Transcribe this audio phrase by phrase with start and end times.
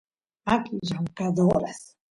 [0.45, 1.79] makis llamkadoras